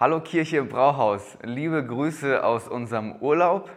[0.00, 3.68] Hallo Kirche Brauhaus, liebe Grüße aus unserem Urlaub.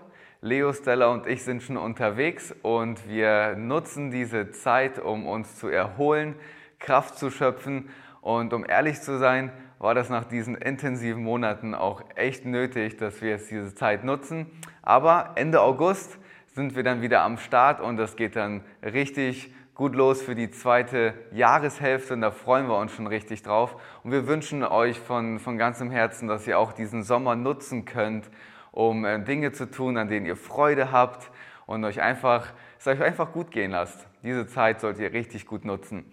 [0.42, 5.68] Leo, Stella und ich sind schon unterwegs und wir nutzen diese Zeit, um uns zu
[5.68, 6.36] erholen,
[6.78, 7.90] Kraft zu schöpfen.
[8.22, 13.20] Und um ehrlich zu sein, war das nach diesen intensiven Monaten auch echt nötig, dass
[13.24, 14.46] wir jetzt diese Zeit nutzen.
[14.84, 16.20] Aber Ende August
[16.54, 20.52] sind wir dann wieder am Start und das geht dann richtig gut los für die
[20.52, 23.76] zweite Jahreshälfte und da freuen wir uns schon richtig drauf.
[24.04, 28.30] Und wir wünschen euch von, von ganzem Herzen, dass ihr auch diesen Sommer nutzen könnt,
[28.72, 31.32] um äh, Dinge zu tun, an denen ihr Freude habt
[31.66, 34.08] und euch einfach, es euch einfach gut gehen lasst.
[34.24, 36.06] Diese Zeit sollt ihr richtig gut nutzen.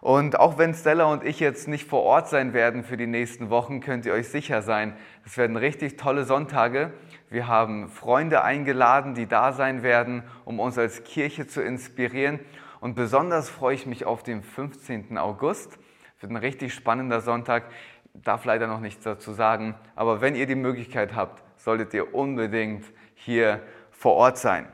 [0.00, 3.50] Und auch wenn Stella und ich jetzt nicht vor Ort sein werden für die nächsten
[3.50, 6.92] Wochen, könnt ihr euch sicher sein, es werden richtig tolle Sonntage.
[7.30, 12.40] Wir haben Freunde eingeladen, die da sein werden, um uns als Kirche zu inspirieren.
[12.82, 15.16] Und besonders freue ich mich auf den 15.
[15.16, 15.78] August.
[16.18, 17.66] Wird ein richtig spannender Sonntag.
[18.12, 19.76] Darf leider noch nichts dazu sagen.
[19.94, 24.66] Aber wenn ihr die Möglichkeit habt, solltet ihr unbedingt hier vor Ort sein.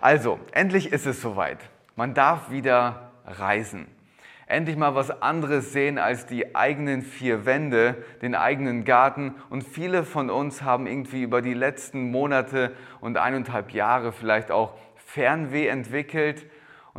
[0.00, 1.58] Also, endlich ist es soweit.
[1.96, 3.88] Man darf wieder reisen.
[4.46, 9.34] Endlich mal was anderes sehen als die eigenen vier Wände, den eigenen Garten.
[9.50, 14.74] Und viele von uns haben irgendwie über die letzten Monate und eineinhalb Jahre vielleicht auch
[14.94, 16.46] Fernweh entwickelt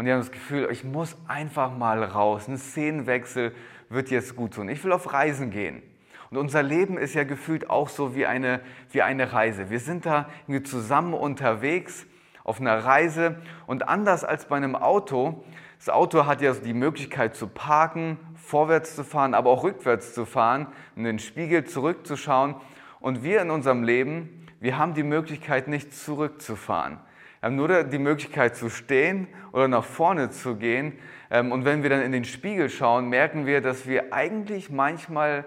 [0.01, 2.47] und die haben das Gefühl, ich muss einfach mal raus.
[2.47, 3.53] Ein Szenenwechsel
[3.89, 4.67] wird jetzt gut tun.
[4.67, 5.83] Ich will auf Reisen gehen.
[6.31, 9.69] Und unser Leben ist ja gefühlt auch so wie eine, wie eine Reise.
[9.69, 10.27] Wir sind da
[10.63, 12.07] zusammen unterwegs
[12.43, 13.35] auf einer Reise
[13.67, 15.43] und anders als bei einem Auto,
[15.77, 20.25] das Auto hat ja die Möglichkeit zu parken, vorwärts zu fahren, aber auch rückwärts zu
[20.25, 20.65] fahren,
[20.95, 22.55] in den Spiegel zurückzuschauen.
[23.01, 26.97] Und wir in unserem Leben, wir haben die Möglichkeit nicht zurückzufahren.
[27.41, 30.99] Wir haben nur die Möglichkeit zu stehen oder nach vorne zu gehen.
[31.31, 35.45] Ähm, und wenn wir dann in den Spiegel schauen, merken wir, dass wir eigentlich manchmal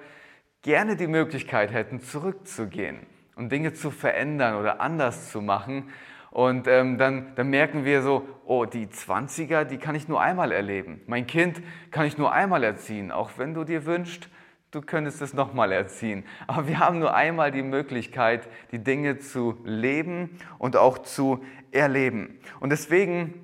[0.62, 2.98] gerne die Möglichkeit hätten, zurückzugehen
[3.36, 5.88] und Dinge zu verändern oder anders zu machen.
[6.32, 10.50] Und ähm, dann, dann merken wir so, oh, die 20er, die kann ich nur einmal
[10.50, 11.00] erleben.
[11.06, 11.62] Mein Kind
[11.92, 14.28] kann ich nur einmal erziehen, auch wenn du dir wünschst,
[14.74, 16.24] du könntest es nochmal erziehen.
[16.46, 22.39] Aber wir haben nur einmal die Möglichkeit, die Dinge zu leben und auch zu erleben.
[22.61, 23.34] Und deswegen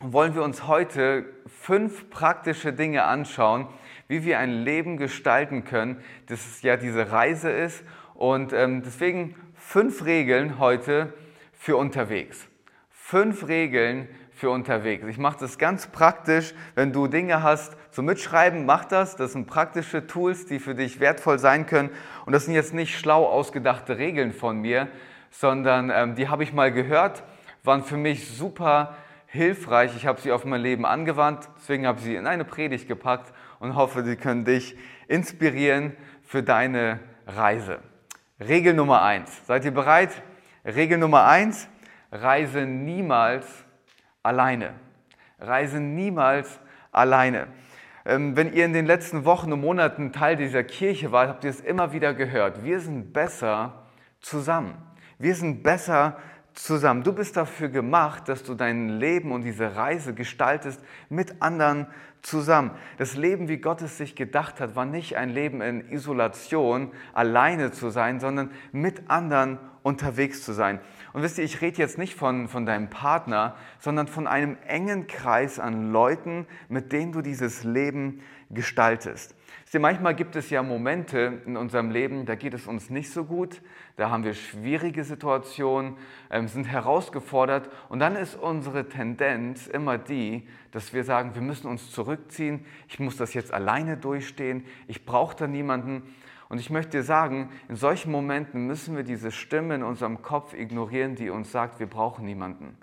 [0.00, 3.66] wollen wir uns heute fünf praktische Dinge anschauen,
[4.08, 7.82] wie wir ein Leben gestalten können, das ja diese Reise ist.
[8.14, 11.12] Und ähm, deswegen fünf Regeln heute
[11.52, 12.46] für unterwegs.
[12.90, 15.06] Fünf Regeln für unterwegs.
[15.08, 16.52] Ich mache das ganz praktisch.
[16.74, 19.16] Wenn du Dinge hast zum Mitschreiben, mach das.
[19.16, 21.88] Das sind praktische Tools, die für dich wertvoll sein können.
[22.26, 24.88] Und das sind jetzt nicht schlau ausgedachte Regeln von mir,
[25.30, 27.24] sondern ähm, die habe ich mal gehört,
[27.64, 28.94] waren für mich super
[29.24, 29.96] hilfreich.
[29.96, 33.32] Ich habe sie auf mein Leben angewandt, deswegen habe ich sie in eine Predigt gepackt
[33.58, 34.76] und hoffe, sie können dich
[35.08, 37.78] inspirieren für deine Reise.
[38.38, 39.46] Regel Nummer eins.
[39.46, 40.10] Seid ihr bereit?
[40.62, 41.68] Regel Nummer eins:
[42.12, 43.65] Reise niemals
[44.26, 44.74] alleine.
[45.38, 46.60] Reise niemals
[46.92, 47.48] alleine.
[48.04, 51.50] Ähm, wenn ihr in den letzten Wochen und Monaten Teil dieser Kirche wart, habt ihr
[51.50, 52.64] es immer wieder gehört.
[52.64, 53.86] Wir sind besser
[54.20, 54.74] zusammen.
[55.18, 56.16] Wir sind besser
[56.54, 57.02] zusammen.
[57.02, 61.86] Du bist dafür gemacht, dass du dein Leben und diese Reise gestaltest mit anderen
[62.22, 62.70] zusammen.
[62.98, 67.72] Das Leben, wie Gott es sich gedacht hat, war nicht ein Leben in Isolation, alleine
[67.72, 70.80] zu sein, sondern mit anderen unterwegs zu sein.
[71.16, 75.06] Und wisst ihr, ich rede jetzt nicht von, von deinem Partner, sondern von einem engen
[75.06, 79.34] Kreis an Leuten, mit denen du dieses Leben gestaltest.
[79.64, 83.24] Wisst manchmal gibt es ja Momente in unserem Leben, da geht es uns nicht so
[83.24, 83.62] gut,
[83.96, 85.96] da haben wir schwierige Situationen,
[86.30, 91.66] ähm, sind herausgefordert und dann ist unsere Tendenz immer die, dass wir sagen, wir müssen
[91.66, 96.02] uns zurückziehen, ich muss das jetzt alleine durchstehen, ich brauche da niemanden.
[96.48, 100.54] Und ich möchte dir sagen, in solchen Momenten müssen wir diese Stimme in unserem Kopf
[100.54, 102.76] ignorieren, die uns sagt, wir brauchen niemanden.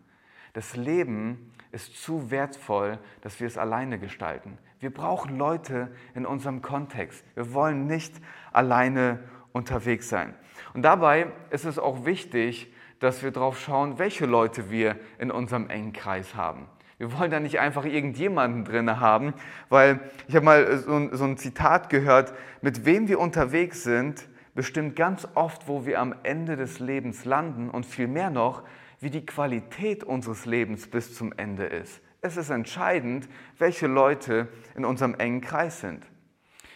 [0.53, 4.57] Das Leben ist zu wertvoll, dass wir es alleine gestalten.
[4.79, 7.25] Wir brauchen Leute in unserem Kontext.
[7.35, 8.13] Wir wollen nicht
[8.51, 9.19] alleine
[9.53, 10.33] unterwegs sein.
[10.73, 15.69] Und dabei ist es auch wichtig, dass wir darauf schauen, welche Leute wir in unserem
[15.69, 16.67] engen Kreis haben.
[17.03, 19.33] Wir wollen da nicht einfach irgendjemanden drin haben,
[19.67, 24.95] weil ich habe mal so, so ein Zitat gehört, mit wem wir unterwegs sind, bestimmt
[24.95, 28.63] ganz oft, wo wir am Ende des Lebens landen und viel mehr noch,
[29.01, 31.99] wie die Qualität unseres Lebens bis zum Ende ist.
[32.21, 33.27] Es ist entscheidend,
[33.57, 36.05] welche Leute in unserem engen Kreis sind.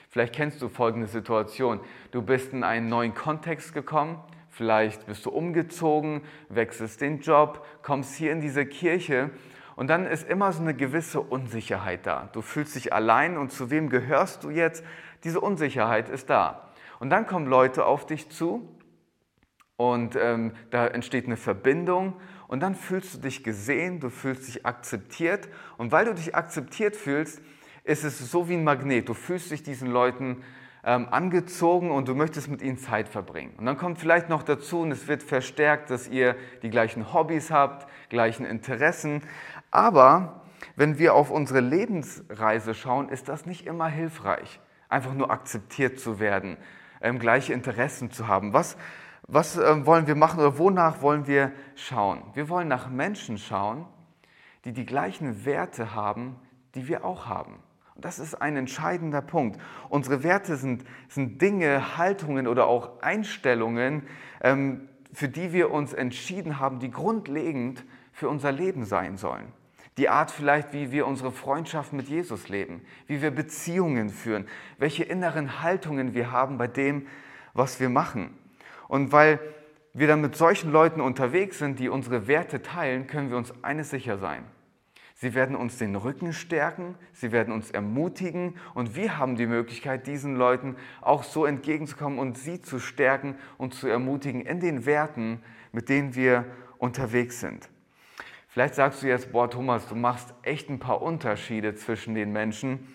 [0.09, 1.79] Vielleicht kennst du folgende Situation.
[2.11, 4.19] Du bist in einen neuen Kontext gekommen,
[4.49, 6.19] vielleicht bist du umgezogen,
[6.49, 9.29] wechselst den Job, kommst hier in diese Kirche
[9.77, 12.29] und dann ist immer so eine gewisse Unsicherheit da.
[12.33, 14.83] Du fühlst dich allein und zu wem gehörst du jetzt?
[15.23, 16.71] Diese Unsicherheit ist da.
[16.99, 18.75] Und dann kommen Leute auf dich zu
[19.77, 24.65] und ähm, da entsteht eine Verbindung und dann fühlst du dich gesehen, du fühlst dich
[24.65, 25.47] akzeptiert
[25.77, 27.39] und weil du dich akzeptiert fühlst,
[27.83, 29.07] ist es so wie ein Magnet.
[29.07, 30.43] Du fühlst dich diesen Leuten
[30.83, 33.53] ähm, angezogen und du möchtest mit ihnen Zeit verbringen.
[33.57, 37.51] Und dann kommt vielleicht noch dazu und es wird verstärkt, dass ihr die gleichen Hobbys
[37.51, 39.21] habt, gleichen Interessen.
[39.71, 40.41] Aber
[40.75, 44.59] wenn wir auf unsere Lebensreise schauen, ist das nicht immer hilfreich,
[44.89, 46.57] einfach nur akzeptiert zu werden,
[47.01, 48.53] ähm, gleiche Interessen zu haben.
[48.53, 48.77] Was,
[49.27, 52.23] was äh, wollen wir machen oder wonach wollen wir schauen?
[52.33, 53.85] Wir wollen nach Menschen schauen,
[54.65, 56.35] die die gleichen Werte haben,
[56.75, 57.59] die wir auch haben.
[57.99, 59.59] Das ist ein entscheidender Punkt.
[59.89, 64.03] Unsere Werte sind, sind Dinge, Haltungen oder auch Einstellungen,
[64.41, 69.51] ähm, für die wir uns entschieden haben, die grundlegend für unser Leben sein sollen.
[69.97, 74.47] Die Art vielleicht, wie wir unsere Freundschaft mit Jesus leben, wie wir Beziehungen führen,
[74.77, 77.07] welche inneren Haltungen wir haben bei dem,
[77.53, 78.37] was wir machen.
[78.87, 79.39] Und weil
[79.93, 83.89] wir dann mit solchen Leuten unterwegs sind, die unsere Werte teilen, können wir uns eines
[83.89, 84.43] sicher sein.
[85.19, 90.05] Sie werden uns den Rücken stärken, sie werden uns ermutigen und wir haben die Möglichkeit,
[90.05, 95.41] diesen Leuten auch so entgegenzukommen und sie zu stärken und zu ermutigen in den Werten,
[95.71, 96.45] mit denen wir
[96.77, 97.67] unterwegs sind.
[98.47, 102.87] Vielleicht sagst du jetzt, boah Thomas, du machst echt ein paar Unterschiede zwischen den Menschen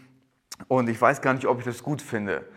[0.69, 2.49] und ich weiß gar nicht, ob ich das gut finde.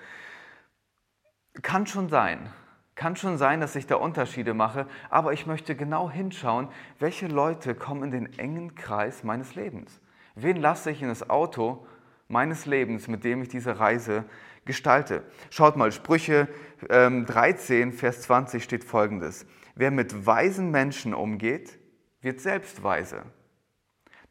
[1.64, 2.54] Kann schon sein.
[2.96, 7.76] Kann schon sein, dass ich da Unterschiede mache, aber ich möchte genau hinschauen, welche Leute
[7.76, 10.00] kommen in den engen Kreis meines Lebens.
[10.36, 11.86] Wen lasse ich in das Auto
[12.30, 14.24] meines Lebens, mit dem ich diese Reise
[14.64, 15.24] gestalte?
[15.50, 16.48] Schaut mal, Sprüche
[16.88, 19.46] 13, ähm, Vers 20 steht folgendes.
[19.76, 21.78] Wer mit weisen Menschen umgeht,
[22.22, 23.24] wird selbst weise.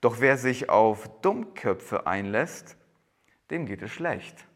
[0.00, 2.78] Doch wer sich auf Dummköpfe einlässt,
[3.50, 4.46] dem geht es schlecht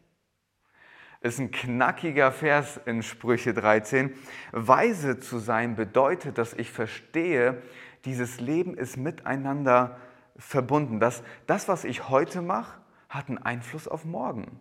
[1.21, 4.13] ist ein knackiger Vers in Sprüche 13.
[4.51, 7.61] Weise zu sein bedeutet, dass ich verstehe,
[8.05, 9.97] dieses Leben ist miteinander
[10.37, 10.99] verbunden.
[10.99, 12.79] Dass das, was ich heute mache,
[13.09, 14.59] hat einen Einfluss auf morgen.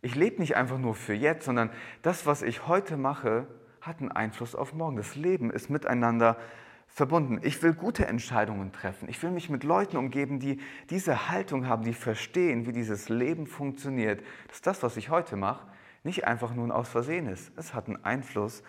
[0.00, 1.70] Ich lebe nicht einfach nur für jetzt, sondern
[2.02, 3.46] das, was ich heute mache,
[3.80, 4.96] hat einen Einfluss auf morgen.
[4.96, 6.65] Das Leben ist miteinander verbunden
[6.96, 7.40] verbunden.
[7.42, 9.06] Ich will gute Entscheidungen treffen.
[9.10, 10.58] Ich will mich mit Leuten umgeben, die
[10.88, 14.24] diese Haltung haben, die verstehen, wie dieses Leben funktioniert.
[14.48, 15.66] Dass das, was ich heute mache,
[16.04, 17.52] nicht einfach nur aus Versehen ist.
[17.56, 18.62] Es hat einen Einfluss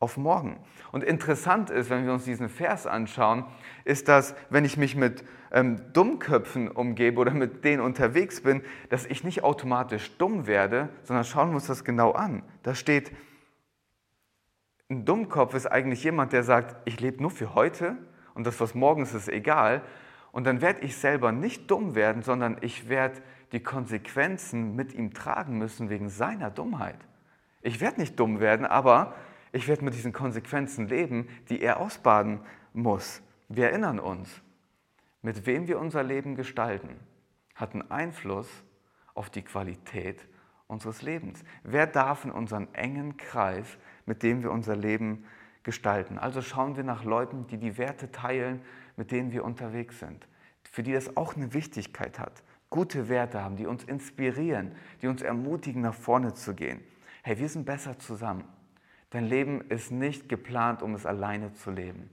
[0.00, 0.56] auf morgen.
[0.92, 3.44] Und interessant ist, wenn wir uns diesen Vers anschauen,
[3.84, 5.22] ist, dass wenn ich mich mit
[5.52, 11.24] ähm, Dummköpfen umgebe oder mit denen unterwegs bin, dass ich nicht automatisch dumm werde, sondern
[11.26, 12.42] schauen wir uns das genau an.
[12.62, 13.12] Da steht,
[14.90, 17.96] ein Dummkopf ist eigentlich jemand, der sagt, ich lebe nur für heute
[18.34, 19.82] und das, was morgen ist, ist egal.
[20.32, 23.20] Und dann werde ich selber nicht dumm werden, sondern ich werde
[23.52, 26.98] die Konsequenzen mit ihm tragen müssen wegen seiner Dummheit.
[27.60, 29.14] Ich werde nicht dumm werden, aber
[29.52, 32.40] ich werde mit diesen Konsequenzen leben, die er ausbaden
[32.72, 33.22] muss.
[33.48, 34.42] Wir erinnern uns,
[35.22, 36.96] mit wem wir unser Leben gestalten,
[37.54, 38.48] hat einen Einfluss
[39.14, 40.28] auf die Qualität
[40.66, 41.42] unseres Lebens.
[41.62, 45.24] Wer darf in unseren engen Kreis mit dem wir unser Leben
[45.62, 46.18] gestalten.
[46.18, 48.62] Also schauen wir nach Leuten, die die Werte teilen,
[48.96, 50.26] mit denen wir unterwegs sind,
[50.64, 52.42] für die das auch eine Wichtigkeit hat.
[52.70, 54.72] Gute Werte haben, die uns inspirieren,
[55.02, 56.80] die uns ermutigen, nach vorne zu gehen.
[57.22, 58.44] Hey, wir sind besser zusammen.
[59.10, 62.08] Dein Leben ist nicht geplant, um es alleine zu leben.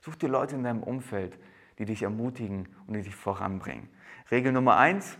[0.00, 1.38] Such dir Leute in deinem Umfeld,
[1.78, 3.88] die dich ermutigen und die dich voranbringen.
[4.30, 5.18] Regel Nummer eins,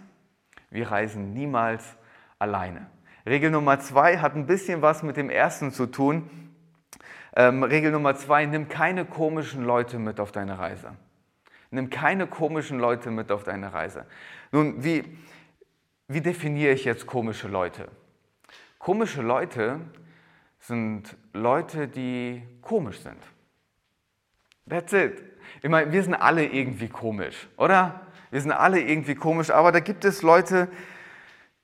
[0.71, 1.97] wir reisen niemals
[2.39, 2.87] alleine.
[3.29, 6.31] Regel Nummer zwei hat ein bisschen was mit dem ersten zu tun.
[7.37, 10.97] Ähm, Regel Nummer zwei, nimm keine komischen Leute mit auf deine Reise.
[11.71, 14.07] Nimm keine komischen Leute mit auf deine Reise.
[14.51, 15.05] Nun, wie,
[16.07, 17.89] wie definiere ich jetzt komische Leute?
[18.79, 19.81] Komische Leute
[20.61, 23.23] sind Leute, die komisch sind.
[24.69, 25.23] That's it.
[25.63, 28.01] Ich meine, wir sind alle irgendwie komisch, oder?
[28.31, 30.69] Wir sind alle irgendwie komisch, aber da gibt es Leute,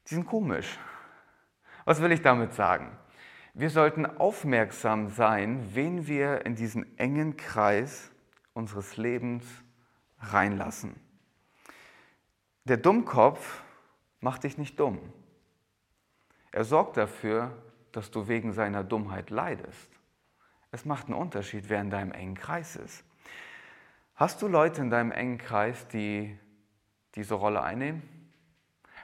[0.09, 0.79] die sind komisch.
[1.85, 2.97] Was will ich damit sagen?
[3.53, 8.11] Wir sollten aufmerksam sein, wen wir in diesen engen Kreis
[8.53, 9.45] unseres Lebens
[10.19, 10.97] reinlassen.
[12.65, 13.63] Der Dummkopf
[14.21, 14.99] macht dich nicht dumm.
[16.51, 17.57] Er sorgt dafür,
[17.93, 19.91] dass du wegen seiner Dummheit leidest.
[20.73, 23.05] Es macht einen Unterschied, wer in deinem engen Kreis ist.
[24.17, 26.37] Hast du Leute in deinem engen Kreis, die
[27.15, 28.03] diese Rolle einnehmen?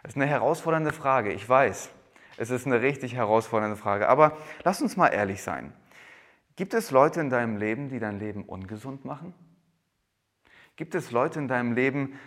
[0.03, 1.91] Das ist eine herausfordernde Frage, ich weiß.
[2.40, 4.09] Es ist eine richtig herausfordernde Frage.
[4.09, 5.75] Aber lass uns mal ehrlich sein.
[6.56, 9.35] Gibt es Leute in deinem Leben, die dein Leben ungesund machen?
[10.75, 12.18] Gibt es Leute in deinem Leben,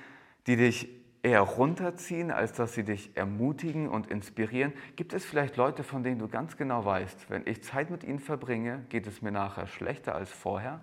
[0.45, 0.87] die dich
[1.23, 4.73] eher runterziehen, als dass sie dich ermutigen und inspirieren?
[4.95, 8.19] Gibt es vielleicht Leute, von denen du ganz genau weißt, wenn ich Zeit mit ihnen
[8.19, 10.81] verbringe, geht es mir nachher schlechter als vorher?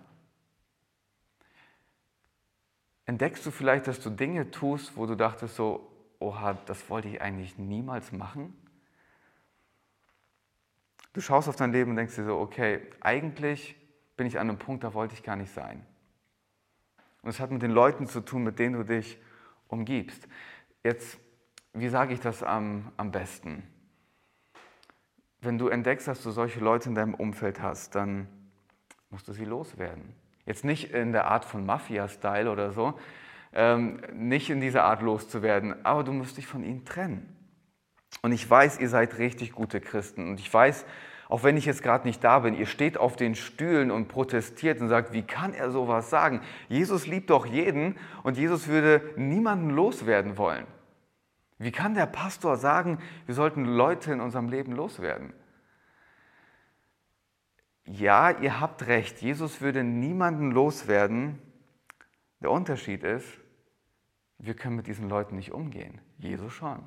[3.06, 7.22] Entdeckst du vielleicht, dass du Dinge tust, wo du dachtest so, oha, das wollte ich
[7.22, 8.56] eigentlich niemals machen?
[11.12, 13.76] Du schaust auf dein Leben und denkst dir so, okay, eigentlich
[14.17, 15.85] bin ich an einem Punkt, da wollte ich gar nicht sein.
[17.23, 19.19] Und es hat mit den Leuten zu tun, mit denen du dich
[19.69, 20.29] umgibst.
[20.83, 21.19] Jetzt,
[21.73, 23.62] wie sage ich das am, am besten?
[25.40, 28.29] Wenn du entdeckst, dass du solche Leute in deinem Umfeld hast, dann
[29.11, 30.14] musst du sie loswerden.
[30.47, 32.99] Jetzt nicht in der Art von Mafia-Style oder so,
[33.52, 37.39] ähm, nicht in dieser Art loszuwerden, aber du musst dich von ihnen trennen.
[38.23, 40.29] Und ich weiß, ihr seid richtig gute Christen.
[40.29, 40.85] Und ich weiß,
[41.29, 44.81] auch wenn ich jetzt gerade nicht da bin, ihr steht auf den Stühlen und protestiert
[44.81, 46.40] und sagt, wie kann er sowas sagen?
[46.69, 50.67] Jesus liebt doch jeden und Jesus würde niemanden loswerden wollen.
[51.59, 55.33] Wie kann der Pastor sagen, wir sollten Leute in unserem Leben loswerden?
[57.85, 61.38] Ja, ihr habt recht, Jesus würde niemanden loswerden.
[62.40, 63.26] Der Unterschied ist,
[64.38, 66.00] wir können mit diesen Leuten nicht umgehen.
[66.19, 66.83] Jesus schon.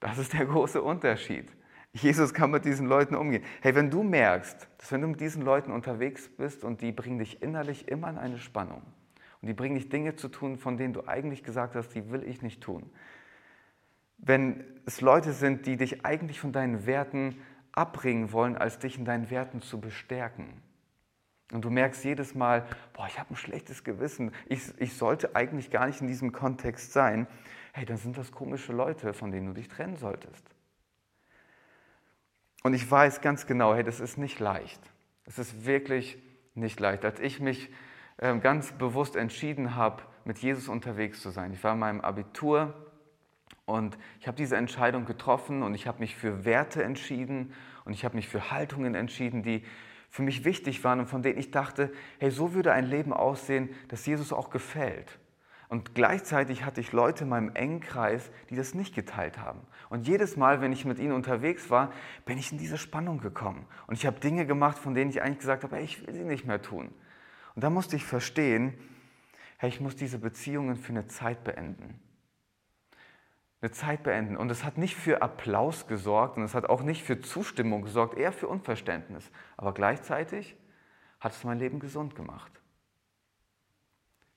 [0.00, 1.50] Das ist der große Unterschied.
[1.94, 3.44] Jesus kann mit diesen Leuten umgehen.
[3.62, 7.20] Hey, wenn du merkst, dass wenn du mit diesen Leuten unterwegs bist und die bringen
[7.20, 8.82] dich innerlich immer in eine Spannung
[9.40, 12.24] und die bringen dich Dinge zu tun, von denen du eigentlich gesagt hast, die will
[12.24, 12.90] ich nicht tun.
[14.18, 17.36] Wenn es Leute sind, die dich eigentlich von deinen Werten
[17.70, 20.62] abbringen wollen, als dich in deinen Werten zu bestärken.
[21.52, 25.70] Und du merkst jedes Mal, boah, ich habe ein schlechtes Gewissen, ich, ich sollte eigentlich
[25.70, 27.28] gar nicht in diesem Kontext sein
[27.74, 30.48] hey, dann sind das komische Leute, von denen du dich trennen solltest.
[32.62, 34.80] Und ich weiß ganz genau, hey, das ist nicht leicht.
[35.26, 36.16] Es ist wirklich
[36.54, 37.04] nicht leicht.
[37.04, 37.70] Als ich mich
[38.20, 42.72] ähm, ganz bewusst entschieden habe, mit Jesus unterwegs zu sein, ich war in meinem Abitur
[43.66, 47.52] und ich habe diese Entscheidung getroffen und ich habe mich für Werte entschieden
[47.84, 49.64] und ich habe mich für Haltungen entschieden, die
[50.10, 53.68] für mich wichtig waren und von denen ich dachte, hey, so würde ein Leben aussehen,
[53.88, 55.18] das Jesus auch gefällt.
[55.74, 59.58] Und gleichzeitig hatte ich Leute in meinem engen Kreis, die das nicht geteilt haben.
[59.90, 61.90] Und jedes Mal, wenn ich mit ihnen unterwegs war,
[62.26, 63.66] bin ich in diese Spannung gekommen.
[63.88, 66.22] Und ich habe Dinge gemacht, von denen ich eigentlich gesagt habe, hey, ich will sie
[66.22, 66.94] nicht mehr tun.
[67.56, 68.74] Und da musste ich verstehen,
[69.58, 72.00] hey, ich muss diese Beziehungen für eine Zeit beenden.
[73.60, 74.36] Eine Zeit beenden.
[74.36, 78.16] Und es hat nicht für Applaus gesorgt und es hat auch nicht für Zustimmung gesorgt,
[78.16, 79.28] eher für Unverständnis.
[79.56, 80.56] Aber gleichzeitig
[81.18, 82.60] hat es mein Leben gesund gemacht.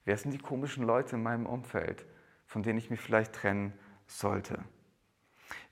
[0.08, 2.06] Wer sind die komischen Leute in meinem Umfeld,
[2.46, 3.74] von denen ich mich vielleicht trennen
[4.06, 4.64] sollte?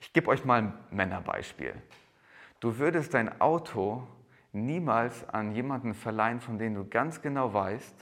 [0.01, 1.74] Ich gebe euch mal ein Männerbeispiel.
[2.60, 4.06] Du würdest dein Auto
[4.51, 7.96] niemals an jemanden verleihen, von dem du ganz genau weißt,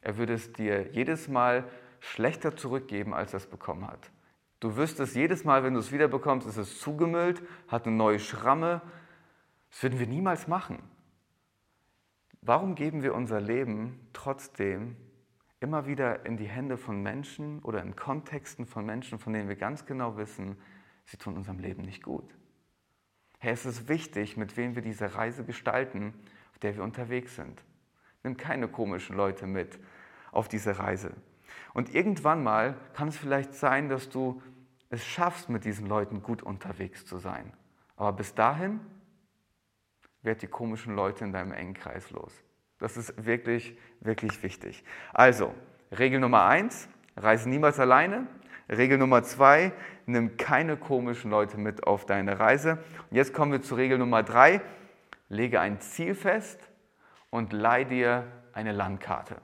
[0.00, 1.62] er würde es dir jedes Mal
[2.00, 4.10] schlechter zurückgeben, als er es bekommen hat.
[4.58, 8.82] Du wüsstest jedes Mal, wenn du es wiederbekommst, ist es zugemüllt, hat eine neue Schramme.
[9.70, 10.82] Das würden wir niemals machen.
[12.40, 14.96] Warum geben wir unser Leben trotzdem
[15.62, 19.56] immer wieder in die Hände von Menschen oder in Kontexten von Menschen, von denen wir
[19.56, 20.56] ganz genau wissen,
[21.04, 22.34] sie tun unserem Leben nicht gut.
[23.38, 26.14] Herr, es ist wichtig, mit wem wir diese Reise gestalten,
[26.52, 27.62] auf der wir unterwegs sind.
[28.22, 29.78] Nimm keine komischen Leute mit
[30.30, 31.12] auf diese Reise.
[31.74, 34.42] Und irgendwann mal kann es vielleicht sein, dass du
[34.90, 37.52] es schaffst, mit diesen Leuten gut unterwegs zu sein.
[37.96, 38.80] Aber bis dahin
[40.22, 42.44] werd die komischen Leute in deinem engen Kreis los.
[42.82, 44.82] Das ist wirklich, wirklich wichtig.
[45.14, 45.54] Also,
[45.96, 48.26] Regel Nummer eins, reise niemals alleine.
[48.68, 49.70] Regel Nummer zwei,
[50.06, 52.78] nimm keine komischen Leute mit auf deine Reise.
[53.08, 54.62] Und jetzt kommen wir zu Regel Nummer drei,
[55.28, 56.58] lege ein Ziel fest
[57.30, 59.36] und leih dir eine Landkarte.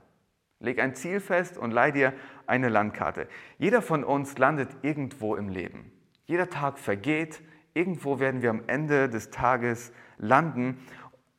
[0.59, 2.15] Leg ein Ziel fest und leih dir
[2.49, 3.29] eine Landkarte.
[3.59, 5.93] Jeder von uns landet irgendwo im Leben.
[6.27, 7.41] Jeder Tag vergeht.
[7.73, 10.85] Irgendwo werden wir am Ende des Tages landen.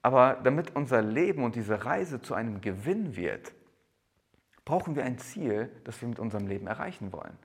[0.01, 3.53] Aber damit unser Leben und diese Reise zu einem Gewinn wird,
[4.65, 7.37] brauchen wir ein Ziel, das wir mit unserem Leben erreichen wollen.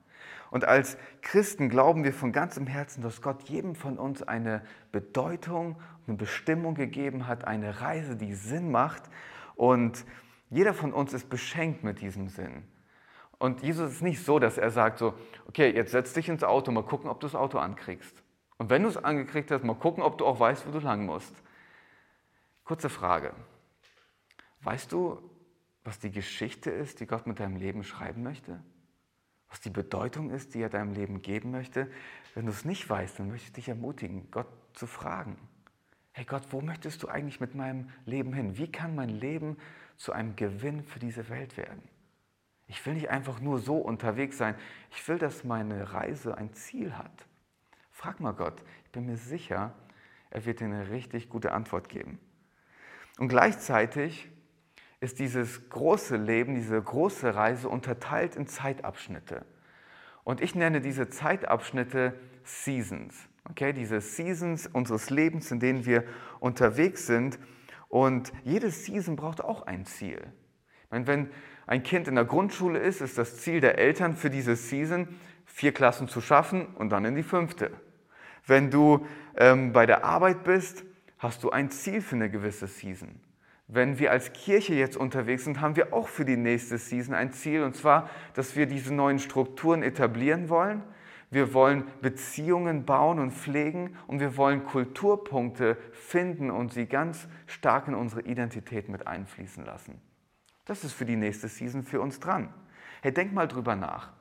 [0.51, 5.75] Und als Christen glauben wir von ganzem Herzen, dass Gott jedem von uns eine Bedeutung,
[6.07, 9.03] eine Bestimmung gegeben hat, eine Reise, die Sinn macht.
[9.55, 10.05] Und
[10.49, 12.63] jeder von uns ist beschenkt mit diesem Sinn.
[13.37, 15.13] Und Jesus ist nicht so, dass er sagt so,
[15.47, 18.23] okay, jetzt setz dich ins Auto, mal gucken, ob du das Auto ankriegst.
[18.57, 21.05] Und wenn du es angekriegt hast, mal gucken, ob du auch weißt, wo du lang
[21.05, 21.35] musst.
[22.65, 23.31] Kurze Frage.
[24.61, 25.21] Weißt du,
[25.83, 28.59] was die Geschichte ist, die Gott mit deinem Leben schreiben möchte?
[29.49, 31.91] Was die Bedeutung ist, die er deinem Leben geben möchte?
[32.33, 35.37] Wenn du es nicht weißt, dann möchte ich dich ermutigen, Gott zu fragen.
[36.11, 38.57] Hey Gott, wo möchtest du eigentlich mit meinem Leben hin?
[38.57, 39.57] Wie kann mein Leben
[39.95, 41.83] zu einem Gewinn für diese Welt werden?
[42.65, 44.55] Ich will nicht einfach nur so unterwegs sein.
[44.89, 47.27] Ich will, dass meine Reise ein Ziel hat.
[47.91, 48.63] Frag mal Gott.
[48.85, 49.75] Ich bin mir sicher,
[50.31, 52.17] er wird dir eine richtig gute Antwort geben.
[53.17, 54.29] Und gleichzeitig
[54.99, 59.45] ist dieses große Leben, diese große Reise unterteilt in Zeitabschnitte.
[60.23, 63.15] Und ich nenne diese Zeitabschnitte Seasons.
[63.49, 66.03] Okay, diese Seasons unseres Lebens, in denen wir
[66.39, 67.37] unterwegs sind.
[67.89, 70.19] Und jede Season braucht auch ein Ziel.
[70.85, 71.29] Ich meine, wenn
[71.67, 75.07] ein Kind in der Grundschule ist, ist das Ziel der Eltern für diese Season,
[75.45, 77.71] vier Klassen zu schaffen und dann in die fünfte.
[78.47, 79.05] Wenn du
[79.37, 80.83] ähm, bei der Arbeit bist,
[81.25, 83.19] hast du ein Ziel für eine gewisse Season.
[83.67, 87.31] Wenn wir als Kirche jetzt unterwegs sind, haben wir auch für die nächste Season ein
[87.31, 90.83] Ziel, und zwar, dass wir diese neuen Strukturen etablieren wollen.
[91.31, 97.87] Wir wollen Beziehungen bauen und pflegen und wir wollen Kulturpunkte finden und sie ganz stark
[97.87, 99.99] in unsere Identität mit einfließen lassen.
[100.65, 102.53] Das ist für die nächste Season für uns dran.
[103.01, 104.13] Hey, denk mal drüber nach.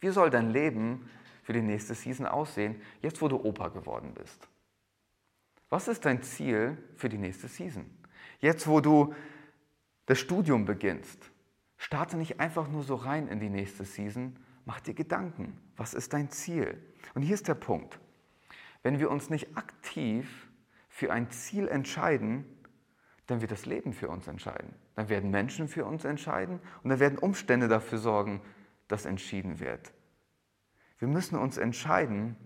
[0.00, 1.08] Wie soll dein Leben
[1.42, 4.48] für die nächste Season aussehen, jetzt wo du Opa geworden bist?
[5.72, 7.86] Was ist dein Ziel für die nächste Season?
[8.40, 9.14] Jetzt wo du
[10.04, 11.30] das Studium beginnst,
[11.78, 15.56] starte nicht einfach nur so rein in die nächste Season, mach dir Gedanken.
[15.78, 16.76] Was ist dein Ziel?
[17.14, 17.98] Und hier ist der Punkt.
[18.82, 20.50] Wenn wir uns nicht aktiv
[20.90, 22.44] für ein Ziel entscheiden,
[23.26, 24.74] dann wird das Leben für uns entscheiden.
[24.94, 28.42] Dann werden Menschen für uns entscheiden und dann werden Umstände dafür sorgen,
[28.88, 29.94] dass entschieden wird.
[30.98, 32.36] Wir müssen uns entscheiden,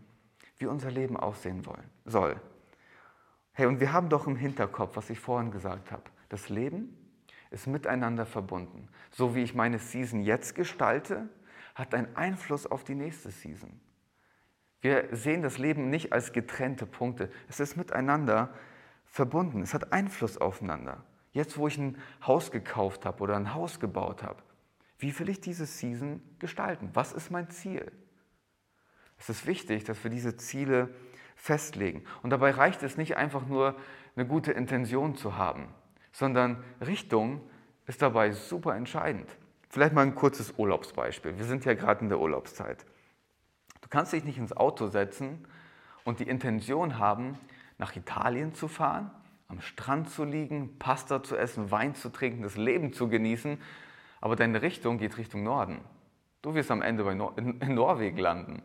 [0.58, 2.40] wie unser Leben aussehen wollen, soll.
[3.56, 6.02] Hey, und wir haben doch im Hinterkopf, was ich vorhin gesagt habe.
[6.28, 6.94] Das Leben
[7.50, 8.90] ist miteinander verbunden.
[9.10, 11.30] So wie ich meine Season jetzt gestalte,
[11.74, 13.80] hat einen Einfluss auf die nächste Season.
[14.82, 17.30] Wir sehen das Leben nicht als getrennte Punkte.
[17.48, 18.52] Es ist miteinander
[19.06, 19.62] verbunden.
[19.62, 21.02] Es hat Einfluss aufeinander.
[21.32, 21.96] Jetzt, wo ich ein
[22.26, 24.42] Haus gekauft habe oder ein Haus gebaut habe,
[24.98, 26.90] wie will ich diese Season gestalten?
[26.92, 27.90] Was ist mein Ziel?
[29.16, 30.94] Es ist wichtig, dass wir diese Ziele
[31.36, 32.04] festlegen.
[32.22, 33.76] Und dabei reicht es nicht einfach nur,
[34.16, 35.68] eine gute Intention zu haben,
[36.10, 37.42] sondern Richtung
[37.86, 39.28] ist dabei super entscheidend.
[39.68, 41.36] Vielleicht mal ein kurzes Urlaubsbeispiel.
[41.36, 42.84] Wir sind ja gerade in der Urlaubszeit.
[43.82, 45.46] Du kannst dich nicht ins Auto setzen
[46.04, 47.38] und die Intention haben,
[47.78, 49.10] nach Italien zu fahren,
[49.48, 53.60] am Strand zu liegen, Pasta zu essen, Wein zu trinken, das Leben zu genießen,
[54.20, 55.80] aber deine Richtung geht Richtung Norden.
[56.42, 58.62] Du wirst am Ende Nor in, in Norwegen landen.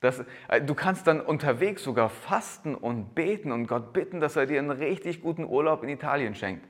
[0.00, 4.46] Das, äh, du kannst dann unterwegs sogar fasten und beten und Gott bitten, dass er
[4.46, 6.66] dir einen richtig guten Urlaub in Italien schenkt.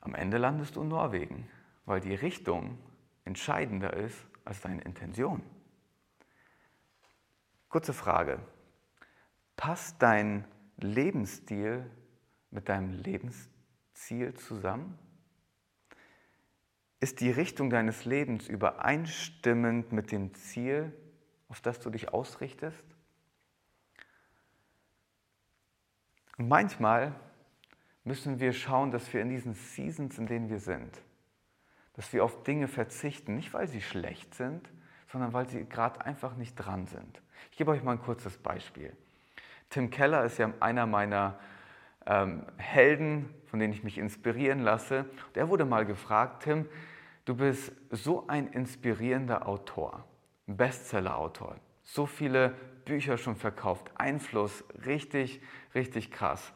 [0.00, 1.48] Am Ende landest du in Norwegen,
[1.84, 2.78] weil die Richtung
[3.24, 5.42] entscheidender ist als deine Intention.
[7.68, 8.38] Kurze Frage.
[9.56, 10.44] Passt dein
[10.76, 11.90] Lebensstil
[12.50, 14.96] mit deinem Lebensziel zusammen?
[17.00, 20.92] Ist die Richtung deines Lebens übereinstimmend mit dem Ziel,
[21.48, 22.84] auf das du dich ausrichtest?
[26.38, 27.14] Und manchmal
[28.04, 31.02] müssen wir schauen, dass wir in diesen Seasons, in denen wir sind,
[31.94, 34.68] dass wir auf Dinge verzichten, nicht weil sie schlecht sind,
[35.10, 37.22] sondern weil sie gerade einfach nicht dran sind.
[37.50, 38.94] Ich gebe euch mal ein kurzes Beispiel.
[39.70, 41.38] Tim Keller ist ja einer meiner
[42.06, 45.06] ähm, Helden, von denen ich mich inspirieren lasse.
[45.28, 46.68] Und er wurde mal gefragt, Tim,
[47.24, 50.04] du bist so ein inspirierender Autor.
[50.46, 51.56] Bestseller-Autor.
[51.82, 52.50] So viele
[52.84, 55.42] Bücher schon verkauft, Einfluss, richtig,
[55.74, 56.52] richtig krass.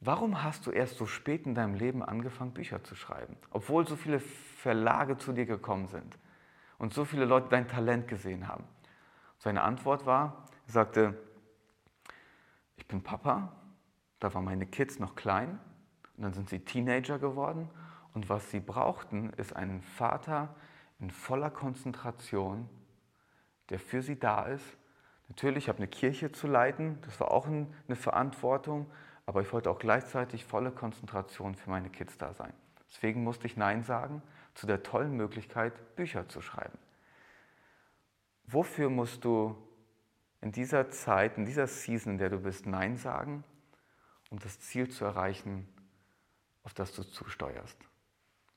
[0.00, 3.96] Warum hast du erst so spät in deinem Leben angefangen, Bücher zu schreiben, obwohl so
[3.96, 6.18] viele Verlage zu dir gekommen sind
[6.78, 8.64] und so viele Leute dein Talent gesehen haben?
[9.38, 11.14] Seine Antwort war, er sagte,
[12.76, 13.52] ich bin Papa,
[14.20, 15.58] da waren meine Kids noch klein
[16.16, 17.70] und dann sind sie Teenager geworden
[18.12, 20.54] und was sie brauchten, ist einen Vater,
[20.98, 22.68] in voller Konzentration,
[23.70, 24.64] der für sie da ist.
[25.28, 28.90] Natürlich, ich habe eine Kirche zu leiten, das war auch eine Verantwortung,
[29.26, 32.52] aber ich wollte auch gleichzeitig volle Konzentration für meine Kids da sein.
[32.88, 34.22] Deswegen musste ich Nein sagen
[34.54, 36.78] zu der tollen Möglichkeit, Bücher zu schreiben.
[38.46, 39.56] Wofür musst du
[40.40, 43.42] in dieser Zeit, in dieser Season, in der du bist, Nein sagen,
[44.30, 45.68] um das Ziel zu erreichen,
[46.62, 47.76] auf das du zusteuerst?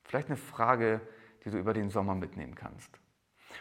[0.04, 1.02] Vielleicht eine Frage,
[1.44, 3.00] die du über den Sommer mitnehmen kannst.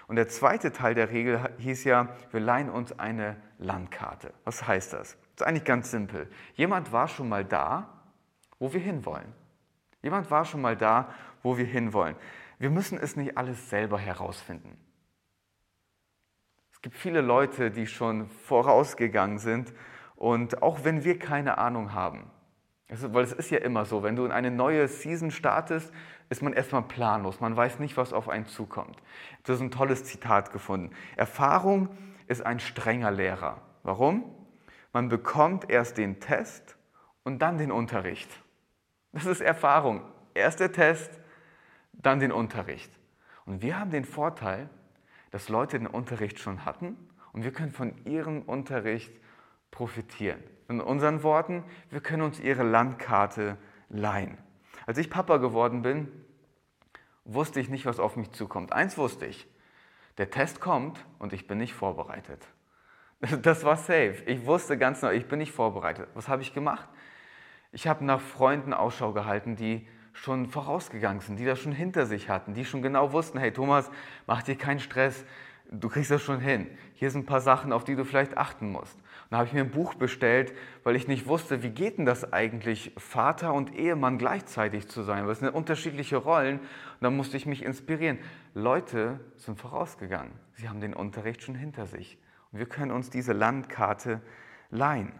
[0.06, 4.32] Und der zweite Teil der Regel hieß ja, wir leihen uns eine Landkarte.
[4.44, 5.16] Was heißt das?
[5.36, 6.30] Das ist eigentlich ganz simpel.
[6.54, 8.02] Jemand war schon mal da,
[8.58, 9.32] wo wir hinwollen.
[10.02, 11.12] Jemand war schon mal da,
[11.42, 12.16] wo wir hinwollen.
[12.58, 14.76] Wir müssen es nicht alles selber herausfinden.
[16.72, 19.72] Es gibt viele Leute, die schon vorausgegangen sind
[20.16, 22.30] und auch wenn wir keine Ahnung haben,
[22.90, 25.92] Also, weil es ist ja immer so, wenn du in eine neue Season startest,
[26.30, 27.40] ist man erstmal planlos.
[27.40, 28.96] Man weiß nicht, was auf einen zukommt.
[29.44, 30.94] Das ist ein tolles Zitat gefunden.
[31.16, 31.90] Erfahrung
[32.26, 33.60] ist ein strenger Lehrer.
[33.82, 34.24] Warum?
[34.92, 36.76] Man bekommt erst den Test
[37.24, 38.30] und dann den Unterricht.
[39.12, 40.02] Das ist Erfahrung.
[40.34, 41.10] Erst der Test,
[41.92, 42.90] dann den Unterricht.
[43.44, 44.68] Und wir haben den Vorteil,
[45.30, 46.96] dass Leute den Unterricht schon hatten
[47.32, 49.12] und wir können von ihrem Unterricht
[49.70, 50.42] profitieren.
[50.68, 53.56] In unseren Worten, wir können uns ihre Landkarte
[53.88, 54.36] leihen.
[54.86, 56.08] Als ich Papa geworden bin,
[57.24, 58.72] wusste ich nicht, was auf mich zukommt.
[58.72, 59.48] Eins wusste ich,
[60.18, 62.46] der Test kommt und ich bin nicht vorbereitet.
[63.42, 64.22] Das war safe.
[64.26, 66.08] Ich wusste ganz genau, ich bin nicht vorbereitet.
[66.14, 66.88] Was habe ich gemacht?
[67.72, 72.28] Ich habe nach Freunden Ausschau gehalten, die schon vorausgegangen sind, die das schon hinter sich
[72.28, 73.90] hatten, die schon genau wussten, hey Thomas,
[74.26, 75.24] mach dir keinen Stress,
[75.70, 76.66] du kriegst das schon hin.
[76.94, 78.98] Hier sind ein paar Sachen, auf die du vielleicht achten musst.
[79.30, 82.32] Dann habe ich mir ein Buch bestellt, weil ich nicht wusste, wie geht denn das
[82.32, 85.26] eigentlich, Vater und Ehemann gleichzeitig zu sein?
[85.26, 86.60] Das sind unterschiedliche Rollen.
[86.60, 86.68] Und
[87.02, 88.18] dann musste ich mich inspirieren.
[88.54, 90.32] Leute sind vorausgegangen.
[90.54, 92.18] Sie haben den Unterricht schon hinter sich.
[92.52, 94.22] Und wir können uns diese Landkarte
[94.70, 95.12] leihen.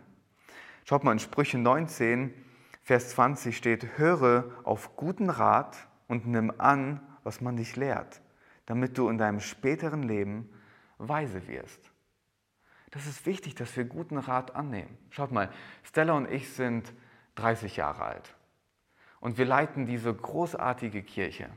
[0.84, 2.32] Schaut mal in Sprüche 19,
[2.82, 8.22] Vers 20 steht, höre auf guten Rat und nimm an, was man dich lehrt,
[8.64, 10.48] damit du in deinem späteren Leben
[10.96, 11.92] weise wirst.
[12.98, 14.98] Das ist wichtig, dass wir guten Rat annehmen.
[15.10, 15.50] Schaut mal,
[15.84, 16.92] Stella und ich sind
[17.36, 18.34] 30 Jahre alt
[19.20, 21.48] und wir leiten diese großartige Kirche.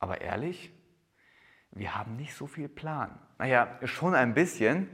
[0.00, 0.72] Aber ehrlich,
[1.70, 3.16] wir haben nicht so viel Plan.
[3.38, 4.88] Naja, schon ein bisschen,